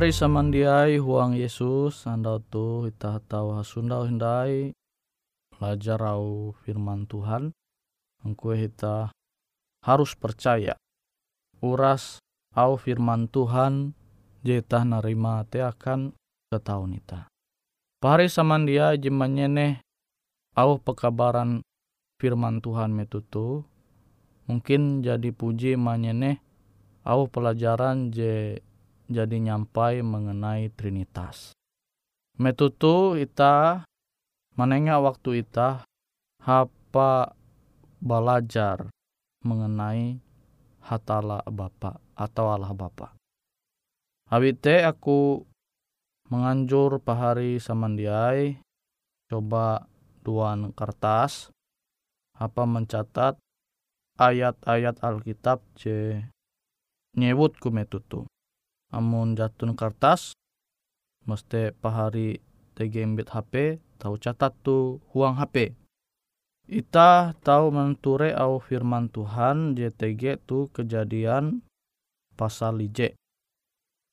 [0.00, 4.72] Pahari samandiai huang Yesus andau tu ita tahu hasundau hindai
[5.52, 7.52] belajar au firman Tuhan
[8.24, 9.12] engkue kita
[9.84, 10.72] harus percaya.
[11.60, 12.16] Uras
[12.56, 13.92] au firman Tuhan
[14.40, 16.16] jeta narima te akan
[16.48, 17.28] ketahuan ita.
[18.00, 19.84] Pahari samandia jemanyene
[20.56, 21.60] au pekabaran
[22.16, 23.68] firman Tuhan metutu.
[24.48, 26.40] Mungkin jadi puji manyene
[27.04, 28.64] au pelajaran je
[29.10, 31.50] jadi nyampai mengenai Trinitas.
[32.38, 33.82] Metutu ita
[34.54, 35.82] manenga waktu ita
[36.40, 37.34] hapa
[37.98, 38.88] belajar
[39.42, 40.22] mengenai
[40.86, 43.12] hatala Bapa atau Allah Bapa.
[44.30, 45.42] Habite aku
[46.30, 48.62] menganjur pahari samandiai
[49.26, 49.90] coba
[50.22, 51.50] duan kertas
[52.38, 53.34] apa mencatat
[54.14, 56.22] ayat-ayat Alkitab je
[57.18, 58.30] nyebut kumetutu
[58.90, 60.34] amun jatun kertas
[61.26, 62.42] mesti pahari
[62.74, 65.74] tegembit HP tahu catat tu huang HP
[66.70, 71.66] ita tahu menture au firman Tuhan JTG tu kejadian
[72.38, 73.18] pasal IJ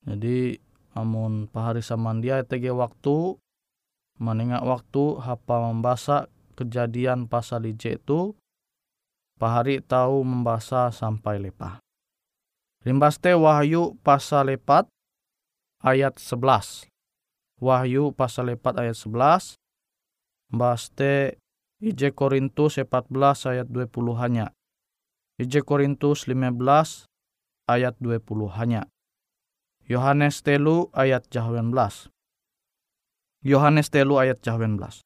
[0.06, 0.58] jadi
[0.98, 3.38] amun pahari samandia TG waktu
[4.18, 6.26] menengah waktu hapa membaca
[6.58, 8.34] kejadian pasal IJ itu
[9.38, 11.78] pahari tahu membaca sampai lepah
[12.88, 14.88] Rimbaste Wahyu pasal 4
[15.84, 16.88] ayat 11.
[17.60, 19.60] Wahyu pasal 4 ayat 11.
[20.56, 21.36] Baste
[21.84, 23.12] IJ Korintus 14
[23.52, 24.56] ayat 20 hanya.
[25.36, 27.12] IJ Korintus 15
[27.68, 28.24] ayat 20
[28.56, 28.88] hanya.
[29.84, 32.08] Yohanes telu ayat 18.
[33.44, 35.04] Yohanes telu ayat 18.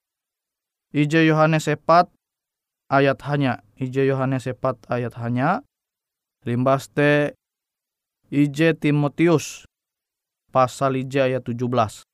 [0.93, 2.13] IJ Yohanes 4
[2.93, 3.65] ayat hanya.
[3.81, 5.65] IJ Yohanes 4 ayat hanya.
[6.45, 7.40] Rimbaste
[8.31, 9.67] IJ Timotius
[10.55, 12.07] pasal IJ ayat 17.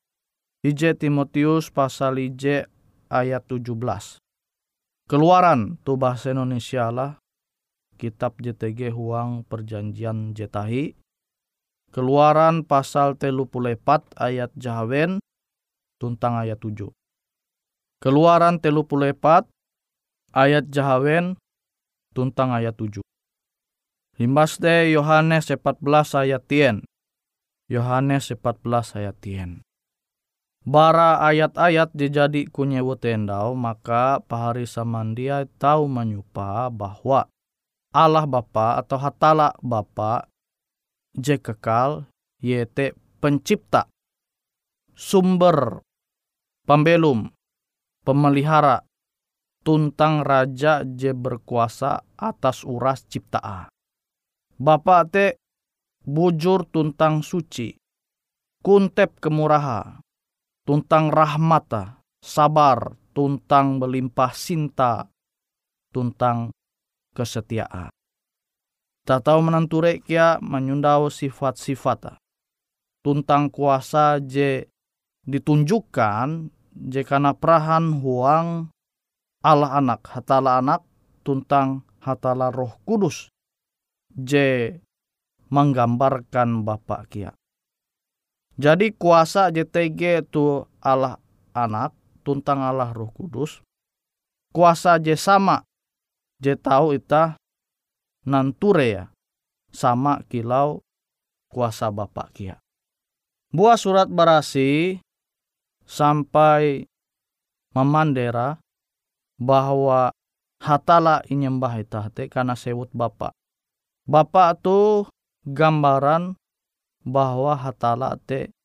[0.66, 2.66] IJ Timotius pasal IJ
[3.06, 4.18] ayat 17.
[5.06, 7.22] Keluaran tu bahasa Indonesia lah
[8.02, 10.98] kitab JTG Huang Perjanjian Jetahi.
[11.94, 15.22] Keluaran pasal telu pulepat ayat Jahawen
[16.02, 16.90] tuntang ayat 7.
[18.02, 19.46] Keluaran telu pulepat
[20.34, 21.38] ayat Jahawen
[22.18, 23.06] tuntang ayat 7.
[24.18, 26.82] Limasde Yohanes 14 ayat tien.
[27.70, 29.62] Yohanes 14 ayat tien.
[30.66, 37.30] Bara ayat-ayat dijadi kunyewu tendau, maka pahari samandia tahu menyupa bahwa
[37.94, 40.26] Allah Bapa atau Hatala Bapa
[41.14, 42.10] je kekal
[42.42, 43.86] yete pencipta
[44.98, 45.86] sumber
[46.66, 47.30] pembelum
[48.02, 48.82] pemelihara
[49.62, 53.70] tuntang raja je berkuasa atas uras ciptaan
[54.58, 55.38] Bapa te
[56.02, 57.78] bujur tuntang suci,
[58.66, 60.02] kuntep kemuraha,
[60.66, 65.06] tuntang rahmata, sabar, tuntang melimpah sinta,
[65.94, 66.50] tuntang
[67.14, 67.94] kesetiaan.
[69.06, 72.18] Tak tahu menanture kia menyundau sifat-sifat
[73.08, 74.68] tuntang kuasa je
[75.24, 76.52] ditunjukkan
[76.92, 78.68] je karena perahan huang
[79.46, 80.84] Allah anak, hatala anak,
[81.24, 83.32] tuntang hatala roh kudus
[84.18, 84.34] J
[85.54, 87.32] menggambarkan Bapak kia.
[88.58, 91.22] Jadi kuasa JTG itu Allah
[91.54, 91.94] anak,
[92.26, 93.62] tuntang Allah roh kudus.
[94.50, 95.62] Kuasa J sama,
[96.42, 97.38] J tahu ita
[98.26, 99.06] nanture ya,
[99.70, 100.82] sama kilau
[101.54, 102.58] kuasa Bapak kia.
[103.54, 104.98] Buah surat berasi
[105.86, 106.90] sampai
[107.78, 108.58] memandera
[109.38, 110.10] bahwa
[110.58, 113.38] hatala inyembah itah karena sewut Bapak.
[114.08, 115.04] Bapak tu
[115.44, 116.40] gambaran
[117.04, 118.56] bahwa hatala te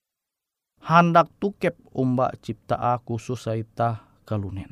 [0.86, 4.70] hendak tukep umba cipta aku susaita kalunen.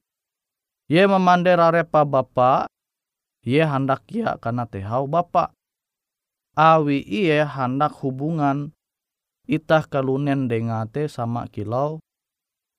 [0.86, 2.70] Ye memandera repa bapa,
[3.42, 5.50] ye hendak ya karena tehau bapa.
[6.54, 8.70] Awi iye hendak hubungan
[9.50, 11.98] itah kalunen dengate sama kilau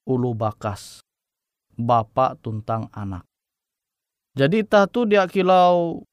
[0.08, 1.04] ulu bakas.
[1.76, 3.28] Bapak tuntang anak.
[4.36, 6.08] Jadi tah tu dia kilau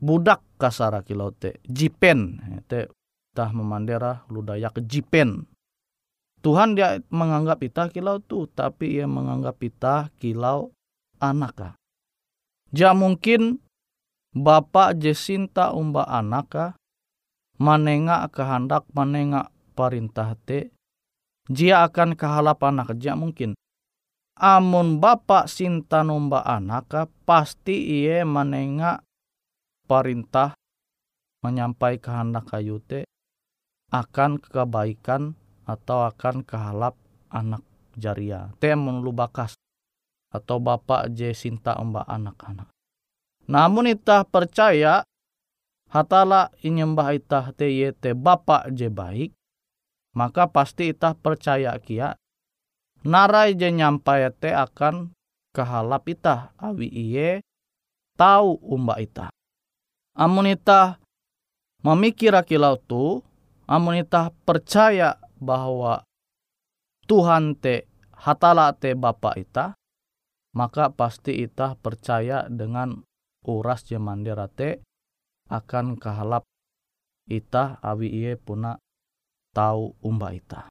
[0.00, 2.40] budak kasara kilau te jipen.
[2.66, 2.88] Te
[3.36, 5.46] tah memandera ludaya ke jipen.
[6.40, 10.72] Tuhan dia menganggap kita kilau tu tapi ia menganggap kita kilau
[11.20, 11.76] anak
[12.72, 13.60] Ja mungkin
[14.32, 16.72] bapak jesinta umba anak
[17.60, 20.72] manenga kehendak manenga perintah te
[21.52, 22.96] jia akan kehalap anak.
[22.96, 23.52] Ja mungkin.
[24.40, 29.04] Amun bapak sinta numba anak pasti ia manenga
[29.90, 30.54] perintah
[31.42, 33.02] menyampai kehendak kayu te
[33.90, 35.34] akan kebaikan
[35.66, 36.94] atau akan kehalap
[37.26, 37.66] anak
[37.98, 38.54] jaria.
[38.62, 39.58] Te menulu bakas
[40.30, 42.70] atau bapak je sinta anak-anak.
[43.50, 45.02] Namun itah percaya
[45.90, 49.34] hatala inyembah itah te ye te bapak je baik,
[50.14, 52.14] maka pasti itah percaya kia
[53.02, 55.10] narai je nyampai te akan
[55.50, 57.42] kehalap itah awi iye
[58.14, 59.34] tahu umba itah.
[60.20, 61.00] Amun itah
[61.80, 63.24] memikir kilau tu,
[63.64, 66.04] amun itah percaya bahwa
[67.08, 69.72] Tuhan te hatala te Bapa ita,
[70.52, 73.00] maka pasti ita percaya dengan
[73.48, 74.84] uras jemandera te
[75.48, 76.44] akan kehalap
[77.24, 78.76] ita awi iye puna
[79.56, 80.68] tahu umba ita.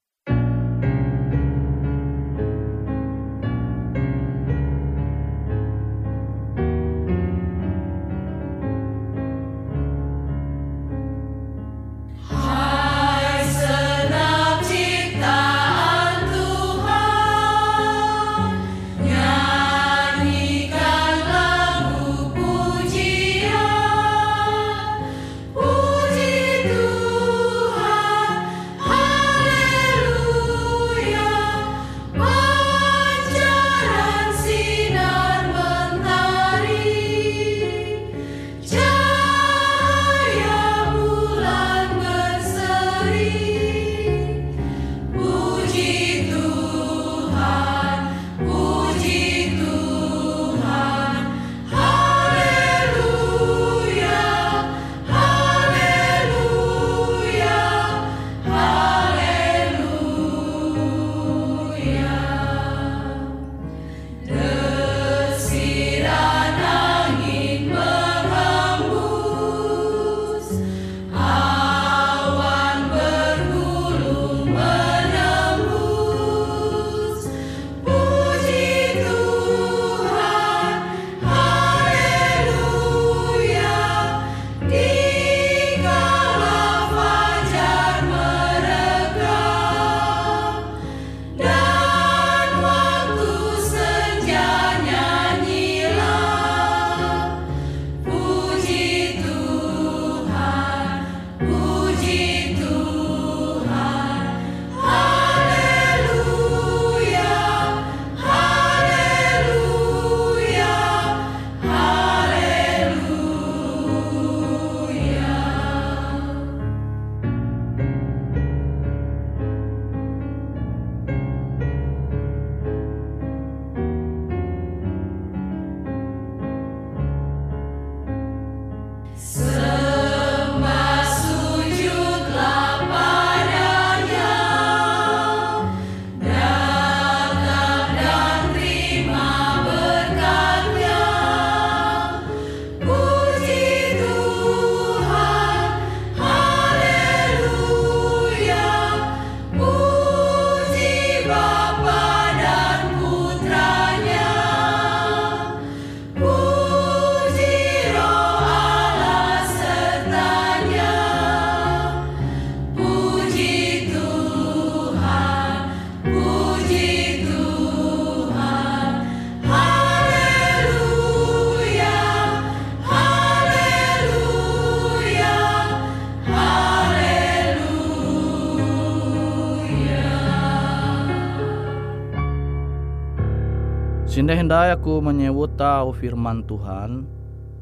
[184.40, 187.04] Sinda aku menyebut tahu firman Tuhan,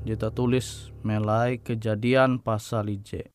[0.05, 3.33] kita tulis melai kejadian pasal ije.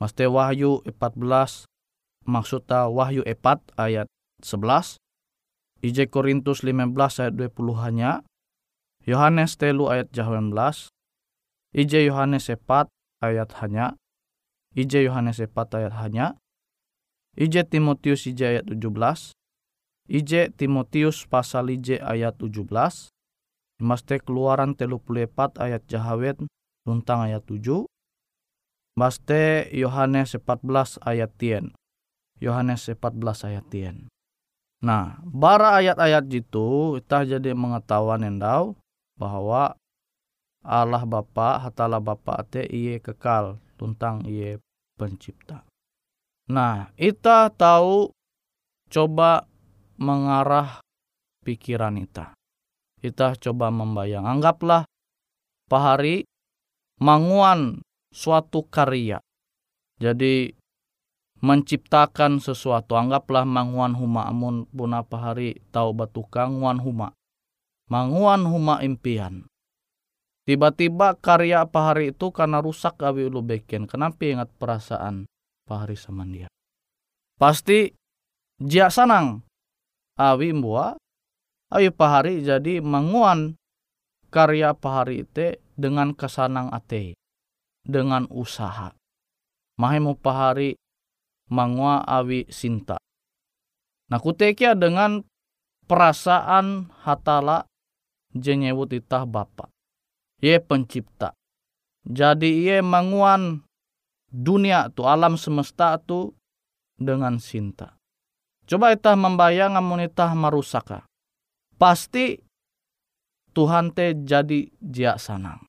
[0.00, 1.68] Maste Wahyu 14,
[2.24, 4.08] maksudnya Wahyu 4 ayat
[4.40, 4.96] 11,
[5.84, 8.24] Ije Korintus 15 ayat 20 hanya,
[9.04, 10.88] Yohanes telu ayat 18,
[11.76, 12.88] Ije Yohanes 4
[13.20, 13.92] ayat hanya,
[14.72, 16.40] Ije Yohanes 4 ayat hanya,
[17.36, 19.36] Ije Timotius Ije ayat 17,
[20.04, 23.08] Ije Timotius pasal Ije ayat 17.
[23.80, 25.00] Maste keluaran telu
[25.58, 26.36] ayat jahawet
[26.84, 27.88] tuntang ayat 7.
[28.94, 31.74] Maste Yohanes 14 ayat tien.
[32.38, 33.96] Yohanes 14 ayat tien.
[34.84, 38.76] Nah, bara ayat-ayat itu kita jadi mengetahuan endau
[39.16, 39.72] bahwa
[40.60, 44.60] Allah Bapa, hatala Bapa te iye kekal tuntang iye
[45.00, 45.64] pencipta.
[46.52, 48.12] Nah, kita tahu
[48.92, 49.48] coba
[50.00, 50.80] mengarah
[51.44, 52.34] pikiran kita.
[52.98, 54.24] Kita coba membayang.
[54.24, 54.88] Anggaplah
[55.68, 56.24] pahari
[56.98, 59.20] manguan suatu karya.
[60.00, 60.50] Jadi
[61.44, 62.96] menciptakan sesuatu.
[62.96, 67.12] Anggaplah manguan huma amun pun apa hari tahu batukang nguan huma.
[67.92, 69.44] Manguan huma impian.
[70.44, 73.88] Tiba-tiba karya apa hari itu karena rusak awi ulu beken.
[73.88, 75.24] Kenapa ingat perasaan
[75.64, 76.48] apa hari sama dia?
[77.36, 77.92] Pasti
[78.60, 79.44] dia sanang.
[80.14, 80.94] Awi mbua.
[81.74, 83.58] Awi pahari jadi manguan
[84.30, 87.18] karya pahari itu dengan kesanang ate.
[87.84, 88.94] Dengan usaha.
[89.76, 90.78] Mahemu pahari
[91.50, 92.96] mangwa awi sinta.
[94.08, 95.26] Nah kutekia dengan
[95.84, 97.66] perasaan hatala
[98.32, 99.68] jenyewut itah bapa.
[100.40, 101.34] Ye pencipta.
[102.04, 103.64] Jadi ye manguan
[104.28, 106.36] dunia tu alam semesta tu
[106.96, 107.96] dengan sinta.
[108.64, 111.04] Coba itah membayang amun itah marusaka.
[111.76, 112.40] Pasti
[113.54, 115.62] Tuhan te jadi jia sanang.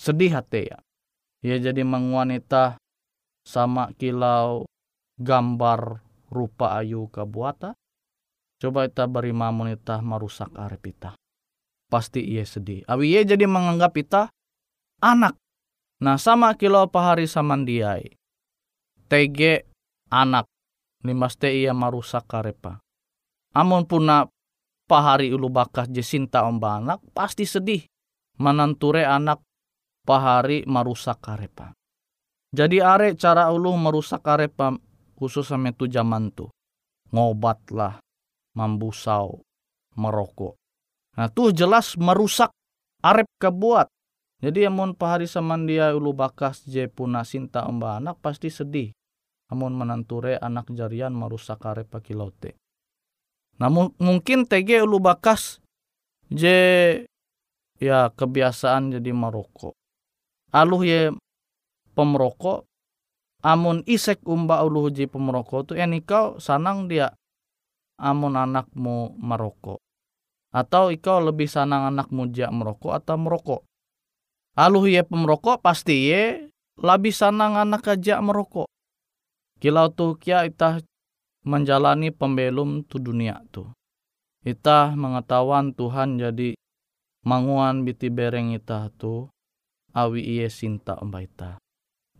[0.00, 0.78] Sedih hati ya.
[1.42, 2.78] Ia jadi menguan itah
[3.42, 4.66] sama kilau
[5.18, 7.76] gambar rupa ayu kabuata.
[8.62, 10.94] Coba kita beri mamun ita marusak arep.
[11.90, 12.86] Pasti ia sedih.
[12.86, 14.22] Awi ia jadi menganggap ita
[15.02, 15.34] anak.
[15.98, 18.14] Nah sama kilo pahari samandiai.
[19.10, 19.66] TG
[20.08, 20.48] anak.
[21.02, 22.78] Limaste ia marusak karepa.
[23.52, 24.26] Amun puna
[24.86, 27.82] pahari ulu bakas jesinta omba anak pasti sedih.
[28.38, 29.42] Menanture anak
[30.06, 31.74] pahari marusak karepa.
[32.52, 34.76] Jadi are cara ulu merusak karepa
[35.22, 36.50] khusus sama itu zaman tuh
[37.14, 38.02] ngobat lah
[38.58, 39.38] mambusau
[39.94, 40.58] merokok
[41.14, 42.50] nah tuh jelas merusak
[43.06, 43.86] arep kebuat
[44.42, 48.90] jadi amun pahari saman dia ulu bakas je puna sinta omba anak pasti sedih
[49.52, 52.56] amun menanture anak jarian merusak arep pakilote
[53.60, 55.60] namun mungkin TG ulu bakas
[56.32, 56.56] je
[57.76, 59.76] ya kebiasaan jadi merokok
[60.48, 61.12] aluh ye
[61.92, 62.64] pemerokok
[63.44, 67.12] amun isek umba ulu ji pemerokok tu en ikau sanang dia
[68.00, 69.84] amun anakmu merokok
[70.48, 73.60] atau ikau lebih sanang anakmu jak merokok atau merokok
[74.56, 76.48] aluh ye pemerokok pasti ye
[76.80, 78.71] lebih sanang anak aja merokok
[79.62, 80.82] kilau tu kia itah
[81.46, 83.70] menjalani pembelum tu dunia tu
[84.42, 86.58] itah mengetahuan Tuhan jadi
[87.22, 89.30] manguan biti bereng itah tu
[89.94, 91.62] awi iye sinta umbaita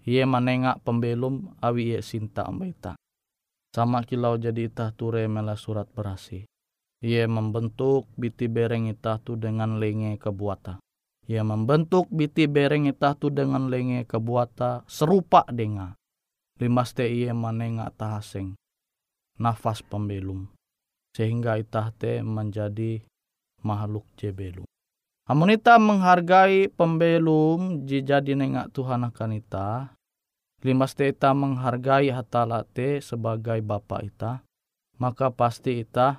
[0.03, 2.99] Ie manenga pembelum awi ie sinta ambaita.
[3.71, 6.43] Sama kilau jadi itah ture mela surat berasi.
[6.99, 10.83] Ie membentuk biti bereng itah tu dengan lenge kebuata.
[11.31, 15.47] Ie membentuk biti bereng itah tu dengan lenge kebuata serupa
[16.63, 16.71] denga.
[16.71, 18.55] Limaste ie manenga tahaseng.
[19.43, 20.47] Nafas pembelum.
[21.13, 23.03] Sehingga itah te menjadi
[23.67, 24.65] makhluk jebelum.
[25.29, 29.95] Amun ita menghargai pembelum jadi nengak Tuhan akan ita,
[30.67, 34.43] limas ita menghargai hatala te sebagai bapa ita,
[34.99, 36.19] maka pasti ita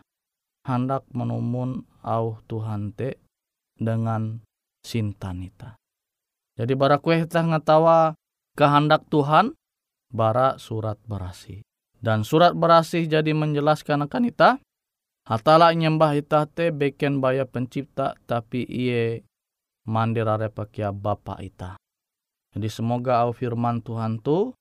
[0.63, 3.19] hendak menumun au Tuhan te
[3.75, 4.39] dengan
[4.87, 5.75] sintan ita.
[6.55, 8.15] Jadi bara kue ita ngetawa
[8.55, 9.51] kehendak Tuhan,
[10.13, 11.65] bara surat berasi.
[11.97, 14.61] Dan surat berasi jadi menjelaskan akan ita,
[15.23, 19.23] Hatala nyembah ita te beken baya pencipta tapi iye
[19.87, 21.79] mandirare pakia bapa ita.
[22.51, 24.51] Jadi semoga au firman Tuhan tu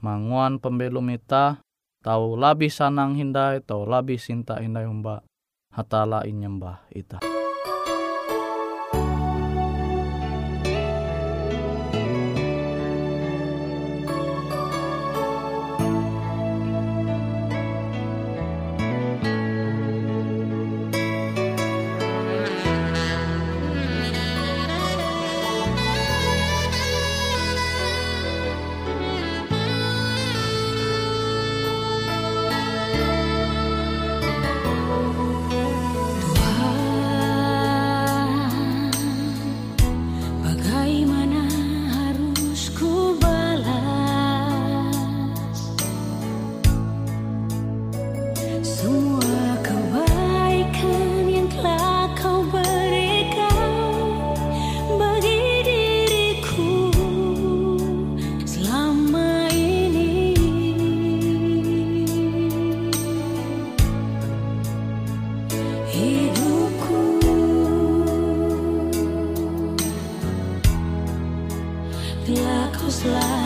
[0.00, 1.60] manguan pembelum ita
[2.00, 5.20] tahu labih sanang hindai tahu labih sinta hindai umba
[5.68, 7.20] hatala inyembah ita.
[72.26, 73.45] bila kau selalu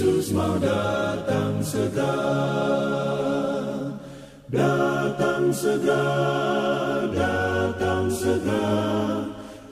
[0.00, 2.16] Yesus mau datang segera.
[4.48, 8.80] Datang segera, datang segera.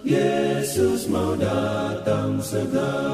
[0.05, 3.09] Yesus mau datang segera.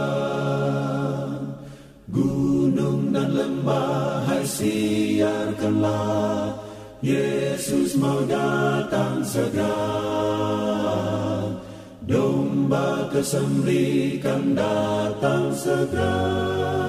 [2.11, 6.51] Gunung dan lembah hai siarkanlah.
[6.99, 9.71] Yesus mau datang segera.
[12.03, 16.84] Domba kesembelikan datang segera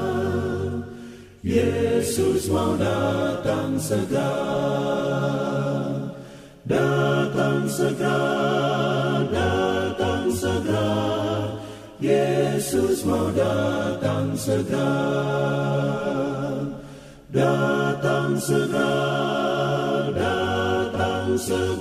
[1.46, 4.34] Yesus mau datang segera
[6.66, 10.90] Datang segera, datang segera,
[12.02, 14.90] Yesus mau datang segera.
[17.30, 18.98] Datang segera,
[20.18, 21.75] datang segera.